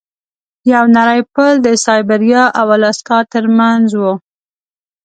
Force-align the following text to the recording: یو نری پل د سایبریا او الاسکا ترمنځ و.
یو 0.73 0.83
نری 0.95 1.21
پل 1.33 1.53
د 1.65 1.67
سایبریا 1.85 2.43
او 2.59 2.65
الاسکا 2.75 3.17
ترمنځ 3.33 3.87
و. 4.01 4.03